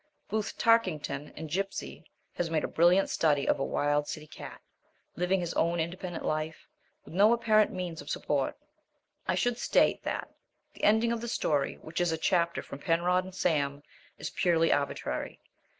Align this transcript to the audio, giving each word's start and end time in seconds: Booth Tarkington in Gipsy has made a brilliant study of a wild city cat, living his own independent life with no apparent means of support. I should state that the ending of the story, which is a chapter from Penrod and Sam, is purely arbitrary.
Booth 0.29 0.57
Tarkington 0.57 1.31
in 1.35 1.45
Gipsy 1.45 2.03
has 2.33 2.49
made 2.49 2.63
a 2.63 2.67
brilliant 2.67 3.07
study 3.07 3.47
of 3.47 3.59
a 3.59 3.63
wild 3.63 4.07
city 4.07 4.25
cat, 4.25 4.59
living 5.15 5.39
his 5.39 5.53
own 5.53 5.79
independent 5.79 6.25
life 6.25 6.67
with 7.05 7.13
no 7.13 7.33
apparent 7.33 7.69
means 7.71 8.01
of 8.01 8.09
support. 8.09 8.57
I 9.27 9.35
should 9.35 9.59
state 9.59 10.01
that 10.01 10.33
the 10.73 10.83
ending 10.85 11.11
of 11.11 11.21
the 11.21 11.27
story, 11.27 11.75
which 11.75 12.01
is 12.01 12.11
a 12.11 12.17
chapter 12.17 12.63
from 12.63 12.79
Penrod 12.79 13.25
and 13.25 13.35
Sam, 13.35 13.83
is 14.17 14.31
purely 14.31 14.73
arbitrary. 14.73 15.39